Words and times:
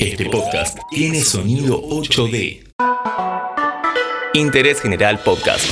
Este 0.00 0.30
podcast 0.30 0.78
tiene 0.88 1.20
sonido 1.20 1.78
8D. 1.82 2.72
Interés 4.32 4.80
General 4.80 5.18
Podcast. 5.18 5.70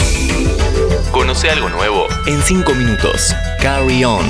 Conoce 1.11 1.49
algo 1.49 1.71
nuevo 1.71 2.07
en 2.27 2.43
5 2.43 2.75
minutos. 2.75 3.35
Carry 3.63 4.05
on. 4.05 4.27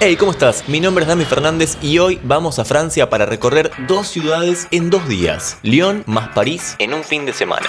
Hey, 0.00 0.16
¿cómo 0.16 0.32
estás? 0.32 0.68
Mi 0.68 0.80
nombre 0.80 1.04
es 1.04 1.08
Dami 1.08 1.24
Fernández 1.26 1.78
y 1.80 1.98
hoy 1.98 2.18
vamos 2.24 2.58
a 2.58 2.64
Francia 2.64 3.08
para 3.08 3.24
recorrer 3.24 3.70
dos 3.86 4.08
ciudades 4.08 4.66
en 4.72 4.90
dos 4.90 5.06
días. 5.08 5.60
Lyon 5.62 6.02
más 6.06 6.30
París 6.30 6.74
en 6.80 6.92
un 6.92 7.04
fin 7.04 7.24
de 7.24 7.32
semana. 7.34 7.68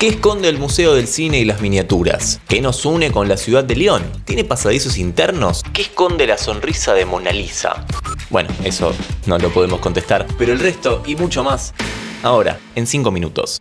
¿Qué 0.00 0.08
esconde 0.08 0.48
el 0.48 0.56
Museo 0.56 0.94
del 0.94 1.06
Cine 1.06 1.40
y 1.40 1.44
las 1.44 1.60
Miniaturas? 1.60 2.40
¿Qué 2.48 2.62
nos 2.62 2.86
une 2.86 3.12
con 3.12 3.28
la 3.28 3.36
ciudad 3.36 3.62
de 3.62 3.76
Lyon? 3.76 4.02
¿Tiene 4.24 4.44
pasadizos 4.44 4.96
internos? 4.96 5.62
¿Qué 5.74 5.82
esconde 5.82 6.26
la 6.26 6.38
sonrisa 6.38 6.94
de 6.94 7.04
Mona 7.04 7.32
Lisa? 7.32 7.84
Bueno, 8.30 8.48
eso 8.64 8.94
no 9.26 9.36
lo 9.36 9.50
podemos 9.50 9.78
contestar, 9.80 10.26
pero 10.38 10.54
el 10.54 10.58
resto 10.58 11.02
y 11.04 11.16
mucho 11.16 11.44
más, 11.44 11.74
ahora, 12.22 12.58
en 12.76 12.86
5 12.86 13.10
minutos. 13.10 13.60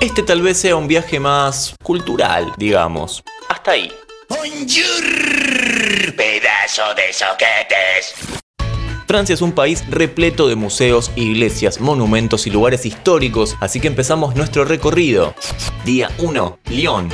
Este 0.00 0.24
tal 0.24 0.42
vez 0.42 0.58
sea 0.58 0.74
un 0.74 0.88
viaje 0.88 1.20
más 1.20 1.76
cultural, 1.84 2.52
digamos. 2.56 3.22
Hasta 3.48 3.70
ahí. 3.70 3.92
Bonjour, 4.28 6.16
pedazo 6.16 6.94
de 6.96 7.12
soquetes. 7.12 8.39
Francia 9.10 9.34
es 9.34 9.42
un 9.42 9.50
país 9.50 9.82
repleto 9.88 10.46
de 10.46 10.54
museos, 10.54 11.10
iglesias, 11.16 11.80
monumentos 11.80 12.46
y 12.46 12.50
lugares 12.50 12.86
históricos, 12.86 13.56
así 13.58 13.80
que 13.80 13.88
empezamos 13.88 14.36
nuestro 14.36 14.64
recorrido. 14.64 15.34
Día 15.84 16.12
1, 16.18 16.58
Lyon. 16.66 17.08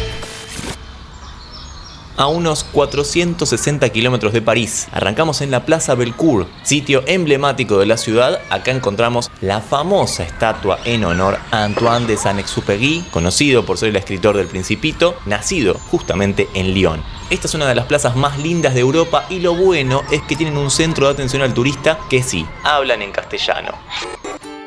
A 2.19 2.27
unos 2.27 2.65
460 2.65 3.89
kilómetros 3.89 4.35
de 4.35 4.43
París, 4.43 4.89
arrancamos 4.93 5.41
en 5.41 5.51
la 5.51 5.65
Plaza 5.65 5.95
Belcourt, 5.95 6.51
sitio 6.65 7.03
emblemático 7.07 7.79
de 7.79 7.87
la 7.87 7.97
ciudad. 7.97 8.41
Acá 8.51 8.73
encontramos 8.73 9.31
la 9.41 9.63
famosa 9.63 10.23
estatua 10.23 10.79
en 10.85 11.03
honor 11.03 11.39
a 11.51 11.65
Antoine 11.65 12.07
de 12.07 12.19
Saint-Exupéry, 12.19 13.07
conocido 13.11 13.65
por 13.65 13.79
ser 13.79 13.89
el 13.89 13.97
escritor 13.97 14.37
del 14.37 14.49
Principito, 14.49 15.17
nacido 15.25 15.81
justamente 15.91 16.47
en 16.53 16.75
Lyon. 16.75 17.16
Esta 17.29 17.49
es 17.49 17.55
una 17.55 17.67
de 17.67 17.75
las 17.75 17.87
plazas 17.87 18.15
más 18.15 18.39
lindas 18.39 18.73
de 18.73 18.81
Europa 18.81 19.27
y 19.29 19.41
lo 19.41 19.53
bueno 19.53 20.05
es 20.13 20.23
que 20.23 20.37
tienen 20.37 20.57
un 20.57 20.71
centro 20.71 21.07
de 21.07 21.13
atención 21.13 21.43
al 21.43 21.55
turista 21.55 21.99
que 22.09 22.23
sí, 22.23 22.47
hablan 22.63 23.03
en 23.03 23.11
castellano. 23.11 23.73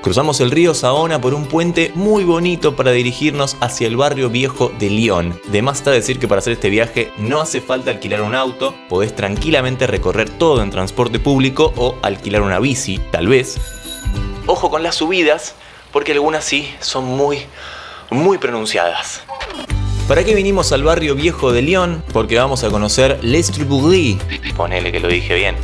Cruzamos 0.02 0.42
el 0.42 0.52
río 0.52 0.74
Saona 0.74 1.22
por 1.22 1.34
un 1.34 1.46
puente 1.46 1.94
muy 1.96 2.26
bonito 2.26 2.76
para 2.76 2.92
dirigirnos 2.92 3.56
hacia 3.62 3.88
el 3.88 3.96
barrio 3.96 4.30
viejo 4.30 4.74
de 4.78 4.90
Lyon. 4.90 5.40
De 5.48 5.62
más 5.62 5.78
está 5.78 5.92
decir 5.92 6.20
que 6.20 6.28
para 6.28 6.40
hacer 6.40 6.52
este 6.52 6.70
viaje 6.70 7.14
no 7.18 7.40
hace 7.40 7.62
falta 7.62 7.92
alquilar 7.92 8.24
un 8.24 8.36
auto, 8.36 8.76
podés 8.90 9.16
tranquilamente 9.16 9.88
recorrer 9.88 10.30
todo 10.30 10.62
en 10.62 10.70
transporte 10.70 11.18
público 11.18 11.74
o 11.78 11.96
alquilar 12.02 12.42
una 12.42 12.60
bici, 12.60 13.00
tal 13.10 13.30
vez. 13.30 13.58
Ojo 14.48 14.70
con 14.70 14.84
las 14.84 14.96
subidas, 14.96 15.56
porque 15.94 16.12
algunas 16.12 16.44
sí 16.44 16.70
son 16.82 17.06
muy, 17.06 17.46
muy 18.10 18.38
pronunciadas. 18.38 19.24
¿Para 20.10 20.24
qué 20.24 20.34
vinimos 20.34 20.72
al 20.72 20.82
barrio 20.82 21.14
viejo 21.14 21.52
de 21.52 21.62
Lyon? 21.62 22.04
Porque 22.12 22.36
vamos 22.36 22.64
a 22.64 22.72
conocer 22.72 23.20
Les 23.22 23.52
Triburies. 23.52 24.18
Ponele 24.58 24.92
que 24.92 25.00
lo 25.00 25.08
dije 25.08 25.36
bien. 25.36 25.56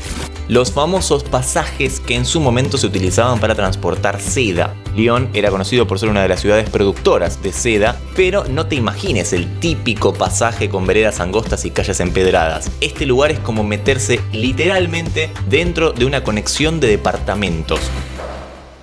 Los 0.48 0.72
famosos 0.72 1.24
pasajes 1.24 2.00
que 2.00 2.14
en 2.14 2.26
su 2.26 2.40
momento 2.40 2.78
se 2.78 2.86
utilizaban 2.86 3.40
para 3.40 3.56
transportar 3.56 4.22
seda. 4.22 4.76
Lyon 4.96 5.32
era 5.34 5.50
conocido 5.50 5.88
por 5.88 5.98
ser 5.98 6.10
una 6.10 6.22
de 6.22 6.28
las 6.28 6.42
ciudades 6.42 6.70
productoras 6.70 7.42
de 7.42 7.52
seda, 7.52 8.00
pero 8.16 8.44
no 8.44 8.68
te 8.68 8.76
imagines 8.76 9.34
el 9.34 9.60
típico 9.60 10.14
pasaje 10.14 10.70
con 10.70 10.86
veredas 10.86 11.22
angostas 11.22 11.66
y 11.66 11.72
calles 11.72 12.00
empedradas. 12.00 12.70
Este 12.82 13.08
lugar 13.08 13.32
es 13.32 13.40
como 13.40 13.64
meterse 13.64 14.22
literalmente 14.32 15.32
dentro 15.50 15.92
de 15.92 16.06
una 16.06 16.24
conexión 16.24 16.80
de 16.80 16.90
departamentos. 16.90 17.80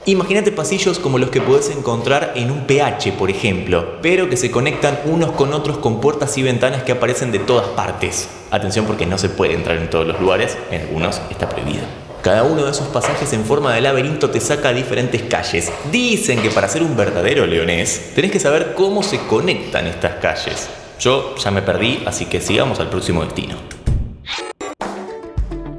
Imagínate 0.04 0.50
pasillos 0.50 0.98
como 0.98 1.18
los 1.18 1.30
que 1.30 1.40
puedes 1.40 1.70
encontrar 1.70 2.32
en 2.34 2.50
un 2.50 2.66
PH, 2.66 3.12
por 3.12 3.30
ejemplo, 3.30 4.00
pero 4.02 4.28
que 4.28 4.36
se 4.36 4.50
conectan 4.50 4.98
unos 5.04 5.30
con 5.30 5.52
otros 5.52 5.78
con 5.78 6.00
puertas 6.00 6.36
y 6.38 6.42
ventanas 6.42 6.82
que 6.82 6.90
aparecen 6.90 7.30
de 7.30 7.38
todas 7.38 7.68
partes. 7.68 8.28
Atención 8.50 8.84
porque 8.84 9.06
no 9.06 9.16
se 9.16 9.28
puede 9.28 9.54
entrar 9.54 9.76
en 9.76 9.88
todos 9.88 10.04
los 10.04 10.20
lugares, 10.20 10.58
en 10.72 10.80
algunos 10.80 11.20
está 11.30 11.48
prohibido. 11.48 11.84
Cada 12.20 12.42
uno 12.42 12.64
de 12.64 12.72
esos 12.72 12.88
pasajes 12.88 13.32
en 13.32 13.44
forma 13.44 13.74
de 13.74 13.80
laberinto 13.80 14.28
te 14.28 14.40
saca 14.40 14.70
a 14.70 14.72
diferentes 14.72 15.22
calles. 15.22 15.70
Dicen 15.92 16.42
que 16.42 16.50
para 16.50 16.68
ser 16.68 16.82
un 16.82 16.96
verdadero 16.96 17.46
leonés 17.46 18.10
tenés 18.16 18.32
que 18.32 18.40
saber 18.40 18.74
cómo 18.74 19.04
se 19.04 19.20
conectan 19.26 19.86
estas 19.86 20.16
calles. 20.16 20.68
Yo 20.98 21.36
ya 21.36 21.52
me 21.52 21.62
perdí, 21.62 22.02
así 22.06 22.24
que 22.24 22.40
sigamos 22.40 22.80
al 22.80 22.90
próximo 22.90 23.22
destino. 23.22 23.81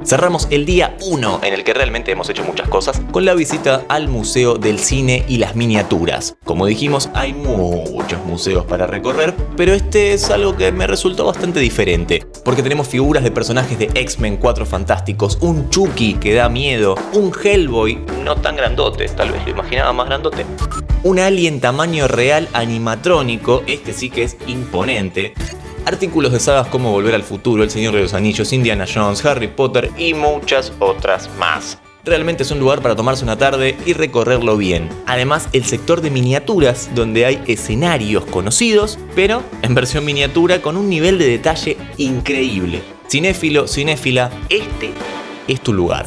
Cerramos 0.06 0.48
el 0.52 0.66
día 0.66 0.98
1 1.02 1.40
en 1.44 1.54
el 1.54 1.64
que 1.64 1.74
realmente 1.74 2.12
hemos 2.12 2.30
hecho 2.30 2.44
muchas 2.44 2.68
cosas 2.68 3.02
con 3.12 3.24
la 3.24 3.34
visita 3.36 3.86
al 3.88 4.10
Museo 4.10 4.56
del 4.56 4.80
Cine 4.80 5.24
y 5.30 5.38
las 5.38 5.56
Miniaturas. 5.56 6.36
Como 6.44 6.66
dijimos, 6.66 7.10
hay 7.14 7.32
muchos 7.32 8.24
museos 8.26 8.66
para 8.66 8.86
recorrer, 8.86 9.34
pero 9.56 9.74
este 9.74 10.14
es 10.14 10.30
algo 10.30 10.58
que 10.58 10.74
me 10.74 10.88
resultó 10.88 11.26
bastante 11.26 11.62
diferente, 11.62 12.26
porque 12.44 12.62
tenemos 12.62 12.90
figuras 12.90 13.24
de 13.24 13.32
personajes 13.32 13.80
de 13.80 13.92
X-Men 13.94 14.38
4 14.38 14.66
Fantásticos, 14.66 15.38
un 15.40 15.70
Chucky 15.70 16.16
que 16.16 16.34
da 16.34 16.50
miedo, 16.50 16.96
un 17.14 17.32
Hellboy 17.32 18.04
no 18.26 18.36
tan 18.36 18.58
grandote, 18.58 19.08
tal 19.08 19.32
vez 19.32 19.46
lo 19.46 19.52
imaginaba 19.52 19.94
más 19.94 20.08
grandote, 20.08 20.46
un 21.04 21.20
alien 21.20 21.62
tamaño 21.62 22.10
real 22.10 22.50
animatrónico, 22.52 23.64
este 23.68 23.94
sí 23.94 24.10
que 24.10 24.24
es 24.24 24.36
imponente, 24.48 25.34
artículos 25.86 26.32
de 26.32 26.40
sagas 26.40 26.68
como 26.68 26.92
Volver 26.92 27.16
al 27.16 27.24
Futuro, 27.24 27.64
El 27.64 27.70
Señor 27.70 27.94
de 27.94 28.02
los 28.02 28.14
Anillos, 28.14 28.54
Indiana 28.54 28.86
Jones, 28.92 29.24
Harry 29.26 29.48
Potter 29.48 29.92
y 29.98 30.14
muchas 30.14 30.74
otras 30.80 31.30
más. 31.38 31.78
Realmente 32.06 32.44
es 32.44 32.52
un 32.52 32.60
lugar 32.60 32.82
para 32.82 32.98
tomarse 32.98 33.24
una 33.24 33.38
tarde 33.38 33.78
y 33.86 33.94
recorrerlo 33.94 34.58
bien. 34.58 34.90
Además, 35.06 35.48
el 35.54 35.64
sector 35.64 36.02
de 36.02 36.10
miniaturas, 36.10 36.90
donde 36.94 37.26
hay 37.26 37.42
escenarios 37.48 38.26
conocidos, 38.26 39.00
pero 39.16 39.42
en 39.62 39.74
versión 39.74 40.04
miniatura 40.04 40.62
con 40.62 40.76
un 40.76 40.90
nivel 40.90 41.18
de 41.18 41.30
detalle 41.30 41.78
increíble. 41.98 42.82
Cinéfilo, 43.10 43.68
cinéfila, 43.68 44.32
este 44.50 44.92
es 45.48 45.62
tu 45.62 45.72
lugar. 45.72 46.06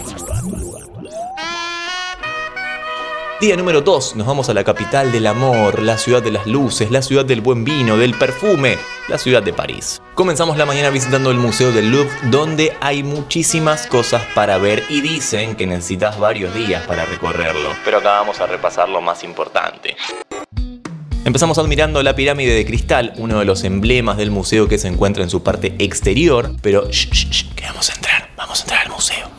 Día 3.39 3.55
número 3.55 3.83
2, 3.83 4.17
nos 4.17 4.27
vamos 4.27 4.49
a 4.49 4.55
la 4.55 4.65
capital 4.65 5.13
del 5.13 5.27
amor, 5.27 5.83
la 5.83 5.99
ciudad 5.99 6.23
de 6.23 6.31
las 6.31 6.47
luces, 6.47 6.91
la 6.91 7.03
ciudad 7.03 7.27
del 7.27 7.43
buen 7.43 7.65
vino, 7.65 7.99
del 7.99 8.15
perfume, 8.15 8.79
la 9.09 9.19
ciudad 9.19 9.43
de 9.43 9.53
París. 9.53 10.01
Comenzamos 10.15 10.57
la 10.57 10.65
mañana 10.65 10.89
visitando 10.89 11.31
el 11.31 11.37
Museo 11.37 11.71
del 11.71 11.91
Louvre, 11.91 12.11
donde 12.31 12.75
hay 12.81 13.03
muchísimas 13.03 13.89
cosas 13.89 14.23
para 14.35 14.57
ver 14.57 14.85
y 14.89 15.03
dicen 15.03 15.55
que 15.55 15.67
necesitas 15.67 16.19
varios 16.19 16.55
días 16.55 16.87
para 16.87 17.05
recorrerlo. 17.05 17.69
Pero 17.85 17.99
acá 17.99 18.13
vamos 18.13 18.41
a 18.41 18.47
repasar 18.47 18.89
lo 18.89 19.03
más 19.03 19.23
importante. 19.23 19.99
Empezamos 21.27 21.59
admirando 21.59 22.03
la 22.03 22.17
pirámide 22.17 22.55
de 22.55 22.65
cristal, 22.65 23.13
uno 23.19 23.39
de 23.41 23.45
los 23.45 23.65
emblemas 23.65 24.17
del 24.17 24.31
museo 24.31 24.67
que 24.67 24.79
se 24.79 24.89
encuentra 24.89 25.23
en 25.23 25.29
su 25.29 25.43
parte 25.43 25.75
exterior, 25.79 26.53
pero 26.63 26.89
shh, 26.89 27.11
shh, 27.11 27.55
que 27.55 27.67
vamos 27.67 27.91
a 27.91 27.95
entrar, 27.97 28.31
vamos 28.35 28.61
a 28.61 28.63
entrar 28.63 28.87
al 28.87 28.93
museo. 28.93 29.36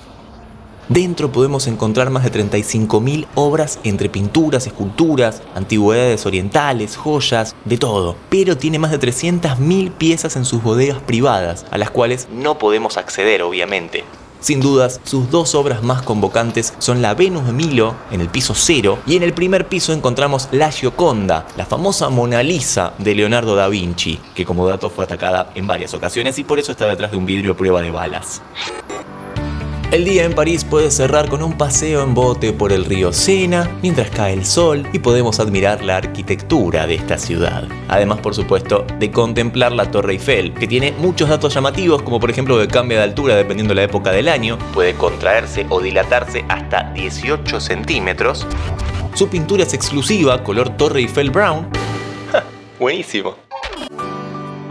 Dentro 0.89 1.33
podemos 1.33 1.67
encontrar 1.67 2.09
más 2.09 2.23
de 2.23 2.31
35.000 2.31 3.27
obras 3.35 3.77
entre 3.83 4.07
pinturas, 4.07 4.67
esculturas, 4.67 5.41
antigüedades 5.53 6.25
orientales, 6.25 6.95
joyas, 6.95 7.55
de 7.65 7.77
todo. 7.77 8.15
Pero 8.29 8.55
tiene 8.55 8.79
más 8.79 8.91
de 8.91 8.99
300.000 8.99 9.91
piezas 9.91 10.37
en 10.37 10.45
sus 10.45 10.63
bodegas 10.63 10.99
privadas, 11.01 11.65
a 11.71 11.77
las 11.77 11.91
cuales 11.91 12.29
no 12.31 12.57
podemos 12.57 12.95
acceder 12.95 13.41
obviamente. 13.41 14.05
Sin 14.39 14.61
dudas, 14.61 15.01
sus 15.03 15.29
dos 15.29 15.55
obras 15.55 15.83
más 15.83 16.03
convocantes 16.03 16.73
son 16.77 17.01
la 17.01 17.15
Venus 17.15 17.47
de 17.47 17.53
Milo, 17.53 17.95
en 18.11 18.21
el 18.21 18.29
piso 18.29 18.53
cero, 18.55 18.99
y 19.07 19.15
en 19.15 19.23
el 19.23 19.33
primer 19.33 19.67
piso 19.67 19.93
encontramos 19.93 20.47
la 20.51 20.71
Gioconda, 20.71 21.47
la 21.57 21.65
famosa 21.65 22.09
Mona 22.09 22.43
Lisa 22.43 22.93
de 22.99 23.15
Leonardo 23.15 23.55
da 23.55 23.67
Vinci, 23.67 24.19
que 24.35 24.45
como 24.45 24.67
dato 24.67 24.91
fue 24.91 25.05
atacada 25.05 25.51
en 25.55 25.65
varias 25.65 25.93
ocasiones 25.95 26.37
y 26.37 26.43
por 26.43 26.59
eso 26.59 26.71
está 26.71 26.85
detrás 26.85 27.11
de 27.11 27.17
un 27.17 27.25
vidrio 27.25 27.53
a 27.53 27.57
prueba 27.57 27.81
de 27.81 27.89
balas. 27.89 28.41
El 29.89 30.03
día 30.03 30.25
en 30.25 30.33
París 30.33 30.65
puede 30.65 30.91
cerrar 30.91 31.29
con 31.29 31.41
un 31.41 31.53
paseo 31.53 32.03
en 32.03 32.13
bote 32.13 32.51
por 32.51 32.73
el 32.73 32.83
río 32.83 33.13
Sena 33.13 33.71
mientras 33.81 34.09
cae 34.09 34.33
el 34.33 34.45
sol 34.45 34.85
y 34.91 34.99
podemos 34.99 35.39
admirar 35.39 35.81
la 35.81 35.95
arquitectura 35.95 36.85
de 36.85 36.95
esta 36.95 37.17
ciudad. 37.17 37.69
Además, 37.87 38.19
por 38.19 38.35
supuesto, 38.35 38.85
de 38.99 39.11
contemplar 39.11 39.71
la 39.71 39.89
Torre 39.89 40.11
Eiffel, 40.11 40.53
que 40.53 40.67
tiene 40.67 40.91
muchos 40.91 41.29
datos 41.29 41.53
llamativos, 41.53 42.01
como 42.01 42.19
por 42.19 42.29
ejemplo 42.29 42.59
que 42.59 42.67
cambia 42.67 42.97
de 42.97 43.05
altura 43.05 43.37
dependiendo 43.37 43.71
de 43.71 43.75
la 43.75 43.83
época 43.83 44.11
del 44.11 44.27
año, 44.27 44.57
puede 44.73 44.93
contraerse 44.93 45.65
o 45.69 45.79
dilatarse 45.79 46.43
hasta 46.49 46.91
18 46.91 47.61
centímetros. 47.61 48.45
Su 49.13 49.29
pintura 49.29 49.63
es 49.63 49.73
exclusiva, 49.73 50.43
color 50.43 50.75
Torre 50.75 50.99
Eiffel 50.99 51.31
Brown. 51.31 51.65
Buenísimo 52.77 53.47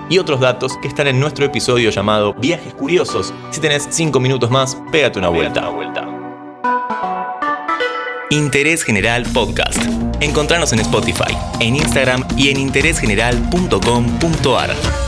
y 0.08 0.18
otros 0.18 0.40
datos 0.40 0.72
que 0.82 0.88
están 0.88 1.06
en 1.06 1.20
nuestro 1.20 1.44
episodio 1.44 1.90
llamado 1.90 2.34
Viajes 2.34 2.74
Curiosos. 2.74 3.32
Si 3.50 3.60
tenés 3.60 3.86
5 3.90 4.18
minutos 4.20 4.50
más, 4.50 4.76
pégate 4.90 5.18
una 5.18 5.28
vuelta. 5.28 5.60
Una 5.60 5.70
vuelta. 5.70 6.08
Interés 8.30 8.82
General 8.82 9.24
Podcast. 9.32 9.78
Encontranos 10.20 10.72
en 10.72 10.80
Spotify, 10.80 11.36
en 11.60 11.76
Instagram 11.76 12.24
y 12.36 12.50
en 12.50 12.58
interésgeneral.com.ar. 12.58 15.05